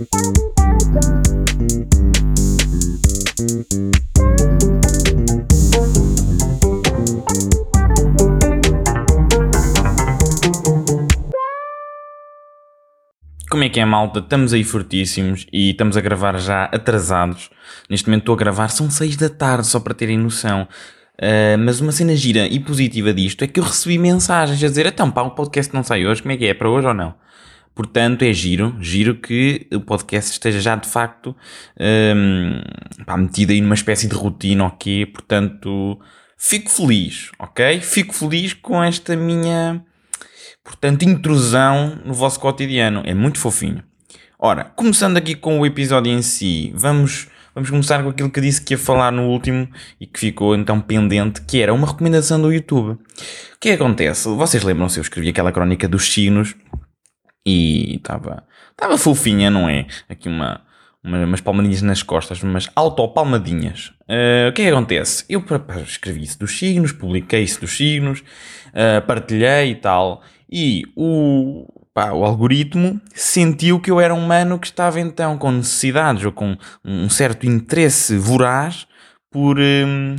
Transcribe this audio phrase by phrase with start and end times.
[0.00, 0.08] Como
[13.62, 14.20] é que é, malta?
[14.20, 17.50] Estamos aí fortíssimos e estamos a gravar já atrasados.
[17.90, 20.66] Neste momento estou a gravar, são 6 da tarde, só para terem noção.
[21.18, 24.86] Uh, mas uma cena gira e positiva disto é que eu recebi mensagens a dizer:
[24.86, 26.48] então, pá, o podcast não sai hoje, como é que é?
[26.48, 27.14] É para hoje ou não?
[27.80, 31.34] Portanto, é giro, giro que o podcast esteja já de facto
[31.80, 32.60] um,
[33.06, 35.06] pá, metido aí numa espécie de rotina, ok?
[35.06, 35.98] Portanto,
[36.36, 37.80] fico feliz, ok?
[37.80, 39.82] Fico feliz com esta minha
[40.62, 43.00] Portanto, intrusão no vosso cotidiano.
[43.06, 43.82] É muito fofinho.
[44.38, 48.60] Ora, começando aqui com o episódio em si, vamos, vamos começar com aquilo que disse
[48.60, 49.66] que ia falar no último
[49.98, 52.90] e que ficou então pendente, que era uma recomendação do YouTube.
[52.90, 54.28] O que é acontece?
[54.28, 56.54] Vocês lembram-se, eu escrevi aquela crónica dos signos
[57.50, 59.86] e estava estava fofinha, não é?
[60.08, 60.60] Aqui uma,
[61.04, 63.92] uma, umas palmadinhas nas costas, umas autopalmadinhas.
[64.08, 65.24] Uh, o que é que acontece?
[65.28, 65.44] Eu
[65.86, 72.12] escrevi isso dos signos, publiquei isso dos signos, uh, partilhei e tal, e o, pá,
[72.12, 76.56] o algoritmo sentiu que eu era um humano que estava então com necessidades ou com
[76.84, 78.86] um certo interesse voraz
[79.30, 80.16] por, um,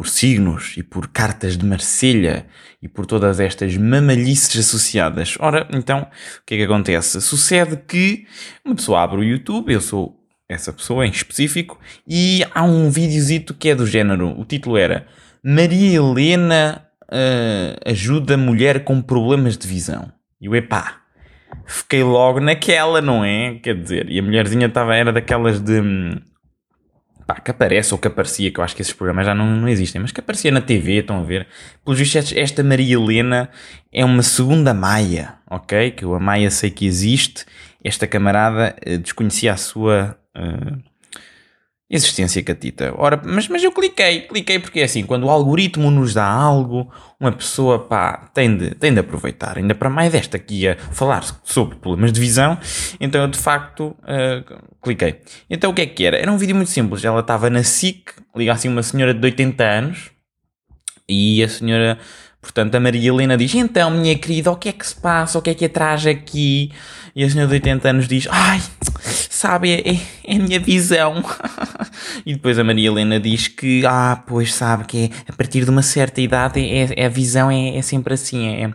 [0.00, 2.46] por signos e por cartas de Marselha
[2.80, 5.36] e por todas estas mamalhices associadas.
[5.38, 7.20] Ora, então, o que é que acontece?
[7.20, 8.26] Sucede que
[8.64, 13.52] uma pessoa abre o YouTube, eu sou essa pessoa em específico, e há um videozito
[13.52, 15.06] que é do género, o título era
[15.44, 20.10] Maria Helena uh, ajuda mulher com problemas de visão.
[20.40, 21.02] E eu, epá,
[21.66, 23.56] fiquei logo naquela, não é?
[23.56, 25.82] Quer dizer, e a mulherzinha estava, era daquelas de.
[27.30, 29.68] Pá, que aparece ou que aparecia, que eu acho que esses programas já não, não
[29.68, 31.46] existem, mas que aparecia na TV, estão a ver?
[31.84, 33.48] Pelos vistos, esta Maria Helena
[33.92, 35.92] é uma segunda Maia, ok?
[35.92, 37.46] Que eu a Maia sei que existe.
[37.84, 40.18] Esta camarada uh, desconhecia a sua.
[40.36, 40.89] Uh,
[41.90, 42.94] existência catita.
[42.96, 46.88] Ora, mas, mas eu cliquei, cliquei porque é assim, quando o algoritmo nos dá algo,
[47.18, 49.58] uma pessoa, pá, tem de, tem de aproveitar.
[49.58, 52.56] Ainda para mais desta aqui a falar sobre problemas de visão,
[53.00, 55.20] então eu de facto uh, cliquei.
[55.50, 56.16] Então o que é que era?
[56.16, 57.04] Era um vídeo muito simples.
[57.04, 60.10] Ela estava na SIC, liga assim uma senhora de 80 anos,
[61.08, 61.98] e a senhora
[62.40, 65.38] Portanto, a Maria Helena diz: Então, minha querida, o que é que se passa?
[65.38, 66.72] O que é que atrás aqui?
[67.14, 68.60] E a senhora de 80 anos diz: Ai,
[69.40, 71.24] sabe, é, é, é a minha visão.
[72.26, 75.70] e depois a Maria Helena diz que, ah, pois sabe, que é, a partir de
[75.70, 78.70] uma certa idade é, é a visão é, é sempre assim, é,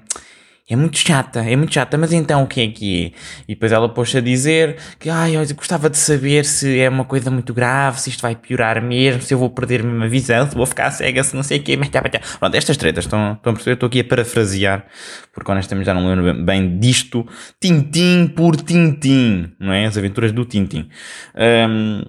[0.68, 3.12] é muito chata, é muito chata, mas então o que é que é?
[3.48, 7.06] E depois ela pôs a dizer que, ai, eu gostava de saber se é uma
[7.06, 10.50] coisa muito grave, se isto vai piorar mesmo, se eu vou perder a minha visão,
[10.50, 12.20] se vou ficar cega, se não sei o quê, tá, tá.
[12.40, 13.74] Pronto, estas tretas, estão, estão a perceber?
[13.76, 14.86] Estou aqui a parafrasear,
[15.32, 17.28] porque honestamente já não lembro bem disto,
[17.62, 19.86] tintim por tintim, não é?
[19.86, 20.90] As aventuras do tintim.
[21.36, 22.02] Um,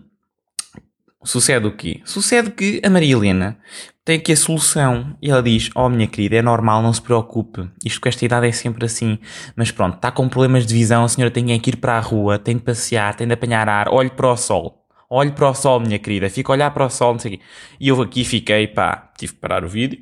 [1.26, 2.00] sucede o quê?
[2.04, 3.58] Sucede que a Maria Helena
[4.06, 5.16] tem aqui a solução.
[5.20, 7.68] E ela diz: Oh, minha querida, é normal, não se preocupe.
[7.84, 9.18] Isto com esta idade é sempre assim.
[9.54, 12.38] Mas pronto, está com problemas de visão, a senhora tem que ir para a rua,
[12.38, 14.86] tem de passear, tem de apanhar ar, olhe para o sol.
[15.10, 17.38] Olhe para o sol, minha querida, fica a olhar para o sol, não sei o
[17.38, 17.44] quê.
[17.78, 19.98] E eu aqui fiquei, pá, tive que parar o vídeo.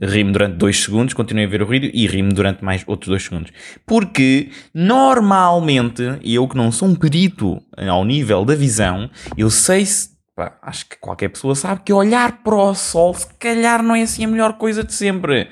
[0.00, 3.22] Rimo durante dois segundos, continuei a ver o vídeo e rimo durante mais outros dois
[3.22, 3.52] segundos.
[3.86, 10.13] Porque, normalmente, eu que não sou um perito ao nível da visão, eu sei se
[10.34, 14.02] Pá, acho que qualquer pessoa sabe que olhar para o sol se calhar não é
[14.02, 15.48] assim a melhor coisa de sempre.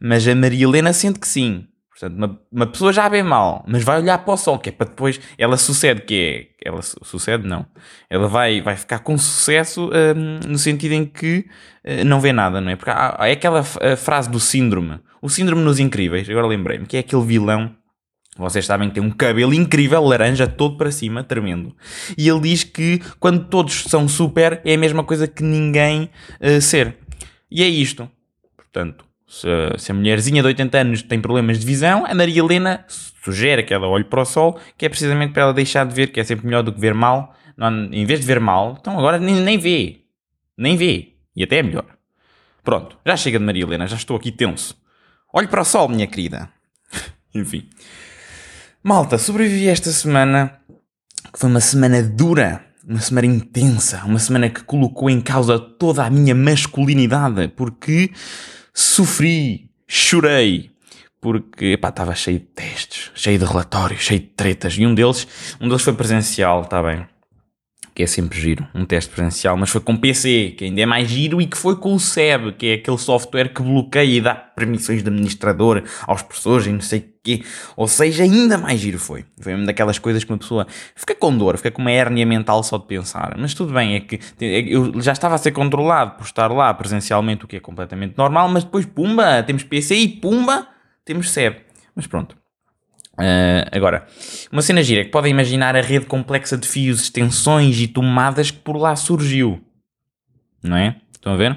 [0.00, 1.66] Mas a Maria Helena sente que sim.
[1.90, 4.72] Portanto, uma, uma pessoa já vê mal, mas vai olhar para o sol, que é
[4.72, 5.20] para depois.
[5.38, 6.68] Ela sucede, que é.
[6.68, 7.66] Ela sucede, não.
[8.08, 11.46] Ela vai, vai ficar com sucesso hum, no sentido em que
[11.84, 12.76] uh, não vê nada, não é?
[12.76, 15.00] Porque há, é aquela frase do síndrome.
[15.20, 17.72] O síndrome nos incríveis, agora lembrei-me, que é aquele vilão
[18.36, 21.76] vocês sabem que tem um cabelo incrível, laranja, todo para cima, tremendo.
[22.16, 26.08] E ele diz que quando todos são super, é a mesma coisa que ninguém
[26.40, 26.96] uh, ser.
[27.50, 28.10] E é isto.
[28.56, 32.86] Portanto, se, se, a mulherzinha de 80 anos tem problemas de visão, a Maria Helena
[32.88, 36.08] sugere que ela olhe para o sol, que é precisamente para ela deixar de ver,
[36.08, 37.34] que é sempre melhor do que ver mal.
[37.54, 40.00] Não, em vez de ver mal, então agora nem, nem vê.
[40.56, 41.16] Nem vê.
[41.36, 41.84] E até é melhor.
[42.64, 44.74] Pronto, já chega de Maria Helena, já estou aqui tenso.
[45.34, 46.48] Olhe para o sol, minha querida.
[47.34, 47.68] Enfim.
[48.84, 50.58] Malta, sobrevivi esta semana,
[51.32, 56.04] que foi uma semana dura, uma semana intensa, uma semana que colocou em causa toda
[56.04, 58.10] a minha masculinidade, porque
[58.74, 60.72] sofri, chorei,
[61.20, 65.28] porque estava cheio de testes, cheio de relatórios, cheio de tretas, e um deles,
[65.60, 67.06] um deles foi presencial, está bem.
[67.94, 71.08] Que é sempre giro, um teste presencial, mas foi com PC, que ainda é mais
[71.08, 74.34] giro, e que foi com o SEB, que é aquele software que bloqueia e dá
[74.34, 77.44] permissões de administrador aos professores e não sei o quê.
[77.76, 79.26] Ou seja, ainda mais giro foi.
[79.40, 80.66] Foi uma daquelas coisas que uma pessoa
[80.96, 83.36] fica com dor, fica com uma hérnia mental só de pensar.
[83.38, 86.72] Mas tudo bem, é que é eu já estava a ser controlado por estar lá
[86.72, 90.66] presencialmente, o que é completamente normal, mas depois, pumba, temos PC e pumba,
[91.04, 91.56] temos SEB.
[91.94, 92.36] Mas pronto,
[93.22, 94.04] Uh, agora,
[94.50, 98.50] uma cena gira é que podem imaginar a rede complexa de fios, extensões e tomadas
[98.50, 99.62] que por lá surgiu.
[100.60, 100.96] Não é?
[101.12, 101.56] Estão a ver?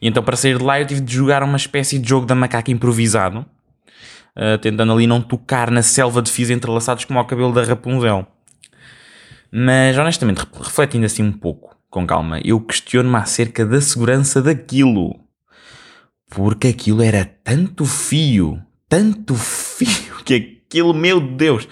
[0.00, 2.36] E então, para sair de lá, eu tive de jogar uma espécie de jogo da
[2.36, 7.52] macaca improvisado, uh, tentando ali não tocar na selva de fios entrelaçados como ao cabelo
[7.52, 8.24] da Rapunzel.
[9.50, 15.18] Mas, honestamente, refletindo assim um pouco, com calma, eu questiono-me acerca da segurança daquilo.
[16.30, 21.68] Porque aquilo era tanto fio, tanto fio, que aquilo, meu Deus.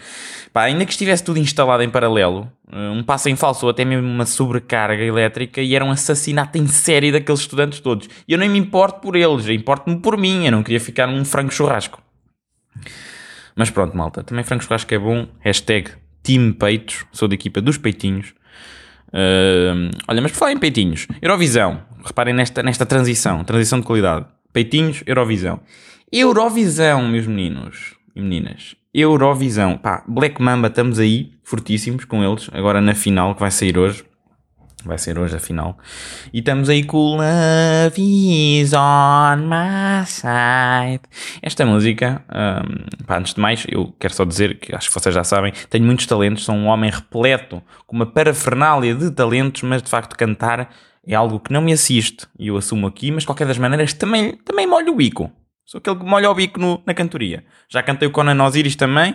[0.52, 3.84] Pá, ainda que estivesse tudo instalado em paralelo, eh, um passo em falso ou até
[3.84, 8.08] mesmo uma sobrecarga elétrica e era um assassinato em série daqueles estudantes todos.
[8.26, 11.24] E eu nem me importo por eles, importo-me por mim, eu não queria ficar num
[11.24, 12.02] frango churrasco.
[13.54, 15.28] Mas pronto, malta, também frango churrasco é bom.
[15.40, 15.92] Hashtag
[16.22, 18.34] Team Peitos, sou da equipa dos peitinhos.
[19.08, 24.26] Uh, olha, mas por falar em peitinhos, Eurovisão, reparem nesta, nesta transição, transição de qualidade.
[24.52, 25.60] Peitinhos, Eurovisão.
[26.12, 28.79] Eurovisão, meus meninos e meninas.
[28.92, 29.78] Eurovisão.
[29.78, 34.04] Pá, Black Mamba, estamos aí, fortíssimos com eles, agora na final, que vai sair hoje.
[34.84, 35.78] Vai ser hoje a final.
[36.32, 41.02] E estamos aí com Love is on my side.
[41.42, 45.14] Esta música, um, pá, antes de mais, eu quero só dizer que acho que vocês
[45.14, 49.82] já sabem, tenho muitos talentos, sou um homem repleto, com uma parafernália de talentos, mas
[49.82, 50.70] de facto cantar
[51.06, 52.26] é algo que não me assiste.
[52.38, 55.30] E eu assumo aqui, mas de qualquer das maneiras também, também molho o bico.
[55.64, 57.44] Sou aquele que molha o bico no, na cantoria.
[57.68, 59.12] Já cantei o Conan Osiris também,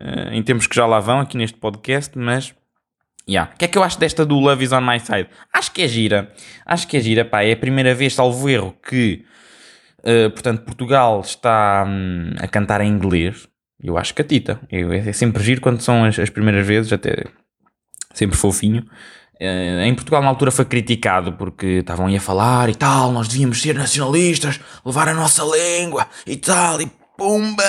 [0.00, 2.54] uh, em tempos que já lá vão aqui neste podcast, mas.
[3.28, 3.52] Yeah.
[3.52, 5.28] O que é que eu acho desta do Love is on my side?
[5.52, 6.32] Acho que é gira.
[6.64, 7.42] Acho que é gira, pá.
[7.42, 9.24] É a primeira vez, salvo erro, que.
[10.00, 13.48] Uh, portanto, Portugal está um, a cantar em inglês.
[13.82, 14.60] Eu acho que a Tita.
[14.70, 17.24] Eu, é sempre giro quando são as, as primeiras vezes, até
[18.14, 18.84] sempre fofinho.
[19.40, 23.28] Uh, em Portugal na altura foi criticado porque estavam aí a falar e tal, nós
[23.28, 27.62] devíamos ser nacionalistas, levar a nossa língua e tal, e pumba,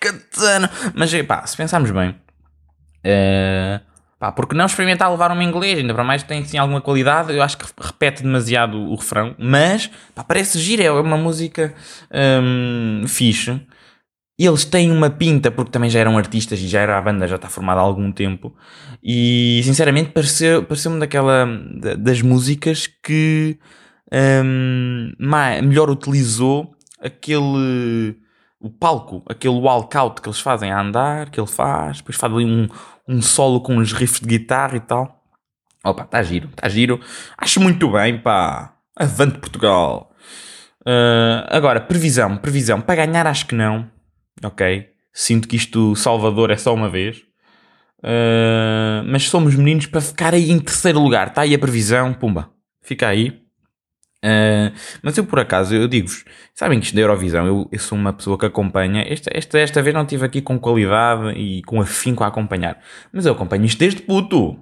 [0.00, 0.68] katana.
[0.94, 3.80] Mas pá, se pensarmos bem, uh,
[4.18, 7.40] pá, porque não experimentar levar um inglês, ainda para mais tem sim alguma qualidade, eu
[7.40, 11.72] acho que repete demasiado o refrão, mas pá, parece giro, é uma música
[12.12, 13.60] um, fixe
[14.38, 17.36] eles têm uma pinta, porque também já eram artistas e já era a banda, já
[17.36, 18.54] está formada há algum tempo.
[19.02, 21.46] E sinceramente pareceu-me pareceu daquela
[21.98, 23.58] das músicas que
[24.12, 25.12] um,
[25.62, 28.16] melhor utilizou aquele
[28.60, 32.44] o palco, aquele walkout que eles fazem a andar, que ele faz, depois faz ali
[32.44, 32.68] um,
[33.08, 35.20] um solo com uns riffs de guitarra e tal.
[35.84, 37.00] Opa, está giro, está giro.
[37.36, 38.76] Acho muito bem, pá.
[38.96, 40.12] Avante Portugal.
[40.86, 42.80] Uh, agora, previsão, previsão.
[42.80, 43.90] Para ganhar acho que não
[44.42, 44.88] ok?
[45.12, 47.18] Sinto que isto Salvador é só uma vez.
[47.98, 51.28] Uh, mas somos meninos para ficar aí em terceiro lugar.
[51.28, 52.50] Está aí a previsão, pumba,
[52.82, 53.42] fica aí.
[54.24, 56.24] Uh, mas eu por acaso, eu digo-vos,
[56.54, 59.02] sabem que isto da Eurovisão, eu, eu, sou uma pessoa que acompanha.
[59.02, 62.78] Esta, esta, esta vez não estive aqui com qualidade e com afinco a acompanhar.
[63.12, 64.58] Mas eu acompanho isto desde puto.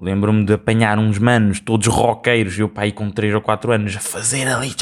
[0.00, 4.00] Lembro-me de apanhar uns manos todos roqueiros, eu pai com 3 ou 4 anos, a
[4.00, 4.74] fazer ali,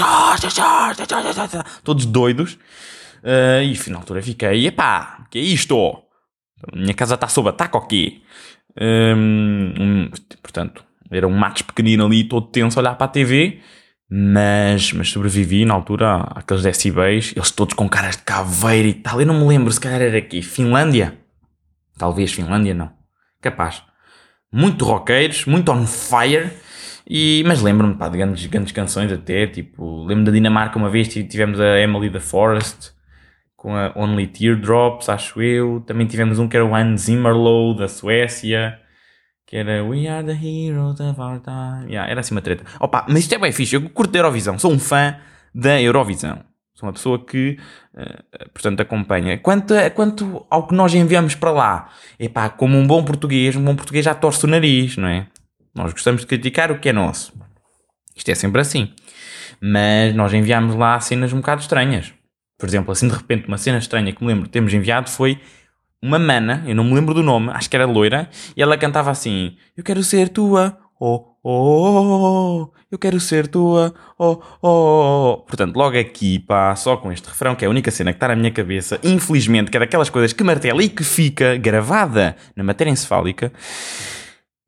[1.84, 2.58] todos doidos.
[3.22, 6.02] Uh, e na altura fiquei, epá, que é isto?
[6.74, 8.20] Minha casa está sob ataque ou quê?
[8.80, 10.08] Um,
[10.42, 13.60] portanto, era um matos pequenino ali, todo tenso a olhar para a TV,
[14.10, 19.20] mas, mas sobrevivi na altura àqueles decibéis, eles todos com caras de caveira e tal.
[19.20, 21.18] Eu não me lembro se calhar era aqui, Finlândia?
[21.98, 22.92] Talvez Finlândia, não.
[23.40, 23.82] Capaz.
[24.50, 26.50] Muito roqueiros, muito on fire.
[27.08, 31.60] E, mas lembro-me de grandes, grandes canções até, tipo, lembro da Dinamarca uma vez tivemos
[31.60, 32.92] a Emily the Forest,
[33.62, 35.80] com a Only Teardrops, acho eu.
[35.86, 38.76] Também tivemos um que era o Hans Zimmerlow, da Suécia,
[39.46, 41.88] que era We Are the Heroes of Our Time.
[41.88, 42.64] Yeah, era assim uma treta.
[42.80, 45.16] Opa, mas isto é bem fixe, eu curto da Eurovisão, sou um fã
[45.54, 46.40] da Eurovisão.
[46.74, 47.56] Sou uma pessoa que,
[47.94, 49.38] uh, portanto, acompanha.
[49.38, 53.76] Quanto, quanto ao que nós enviamos para lá, epá, como um bom português, um bom
[53.76, 55.28] português já torce o nariz, não é?
[55.72, 57.32] Nós gostamos de criticar o que é nosso.
[58.16, 58.92] Isto é sempre assim.
[59.60, 62.12] Mas nós enviamos lá cenas um bocado estranhas.
[62.62, 65.40] Por exemplo, assim de repente, uma cena estranha que me lembro de termos enviado foi
[66.00, 69.10] uma mana, eu não me lembro do nome, acho que era loira, e ela cantava
[69.10, 74.68] assim: Eu quero ser tua, oh, oh, oh, oh eu quero ser tua, oh, oh,
[74.68, 75.36] oh.
[75.38, 78.28] Portanto, logo aqui, pá, só com este refrão, que é a única cena que está
[78.28, 82.62] na minha cabeça, infelizmente, que é daquelas coisas que martela e que fica gravada na
[82.62, 83.52] matéria encefálica.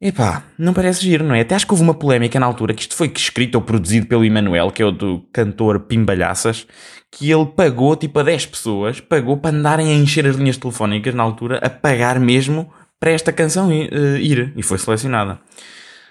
[0.06, 1.40] Epá, não parece giro, não é?
[1.40, 4.22] Até acho que houve uma polémica na altura que isto foi escrito ou produzido pelo
[4.22, 6.66] Emanuel, que é o do cantor Pimbalhaças,
[7.10, 11.14] que ele pagou tipo a 10 pessoas, pagou para andarem a encher as linhas telefónicas
[11.14, 12.70] na altura, a pagar mesmo
[13.00, 14.52] para esta canção uh, ir.
[14.54, 15.40] E foi selecionada.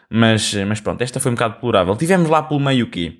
[0.09, 1.95] Mas, mas pronto, esta foi um bocado deplorável.
[1.95, 3.19] Tivemos lá pelo meio o quê?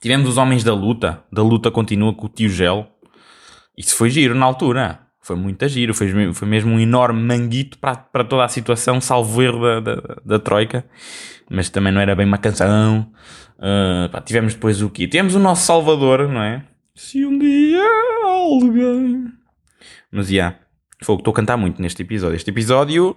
[0.00, 1.24] Tivemos os Homens da Luta.
[1.32, 2.86] Da Luta continua com o tio Gel.
[3.76, 5.00] Isso foi giro na altura.
[5.26, 5.92] Foi muito giro.
[5.92, 10.16] Foi, foi mesmo um enorme manguito para, para toda a situação, salvo erro da, da,
[10.24, 10.86] da Troika.
[11.50, 13.10] Mas também não era bem uma canção.
[13.58, 15.08] Uh, pá, tivemos depois o quê?
[15.08, 16.64] Tivemos o nosso Salvador, não é?
[16.94, 17.82] Se um dia
[18.22, 19.24] alguém.
[20.12, 20.32] Mas já.
[20.32, 20.58] Yeah,
[21.00, 22.36] estou a cantar muito neste episódio.
[22.36, 23.16] Este episódio.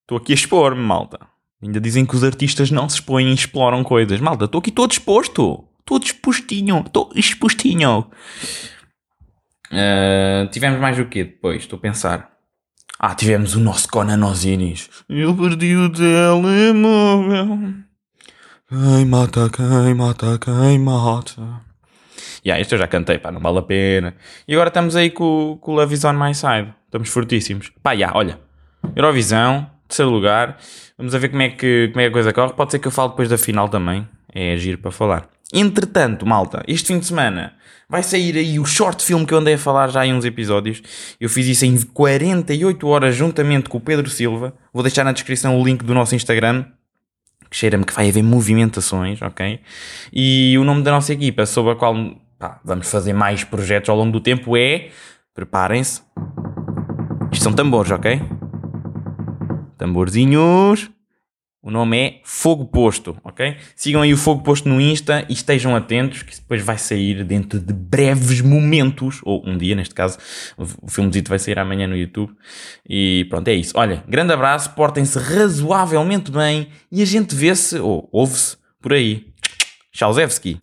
[0.00, 1.20] Estou aqui a expor-me, malta.
[1.62, 4.18] Ainda dizem que os artistas não se expõem e exploram coisas.
[4.18, 5.64] Malta, estou aqui todo exposto.
[5.78, 6.80] Estou dispostinho.
[6.84, 8.10] Estou expostinho.
[9.70, 11.62] Uh, tivemos mais o quê depois?
[11.62, 12.30] Estou a pensar.
[12.98, 14.90] Ah, tivemos o nosso Conan Osiris.
[15.08, 17.74] Eu perdi o telemóvel.
[18.68, 21.62] Quem mata, quem mata, quem mata.
[22.44, 24.14] Yeah, este eu já cantei, pá, não vale a pena.
[24.46, 26.74] E agora estamos aí com, com o Love is on my side.
[26.86, 27.70] Estamos fortíssimos.
[27.82, 28.38] Pá, yeah, olha.
[28.94, 30.58] Eurovisão, terceiro lugar.
[30.98, 32.52] Vamos a ver como é, que, como é que a coisa corre.
[32.52, 34.06] Pode ser que eu fale depois da final também.
[34.34, 35.28] É agir para falar.
[35.52, 37.54] Entretanto, malta, este fim de semana
[37.88, 40.80] vai sair aí o short film que eu andei a falar já em uns episódios.
[41.20, 44.54] Eu fiz isso em 48 horas juntamente com o Pedro Silva.
[44.72, 46.64] Vou deixar na descrição o link do nosso Instagram.
[47.50, 49.58] Que cheira-me que vai haver movimentações, ok?
[50.12, 51.96] E o nome da nossa equipa, sobre a qual
[52.38, 54.90] pá, vamos fazer mais projetos ao longo do tempo, é.
[55.34, 56.02] Preparem-se.
[57.32, 58.22] Isto são tambores, ok?
[59.76, 60.90] Tamborzinhos.
[61.62, 63.54] O nome é Fogo Posto, ok?
[63.76, 67.60] Sigam aí o Fogo Posto no Insta e estejam atentos que depois vai sair dentro
[67.60, 70.16] de breves momentos, ou um dia neste caso,
[70.56, 72.32] o filmezito vai sair amanhã no YouTube.
[72.88, 73.74] E pronto, é isso.
[73.76, 79.26] Olha, grande abraço, portem-se razoavelmente bem e a gente vê-se, ou ouve-se, por aí.
[79.92, 80.56] Tchauzevski.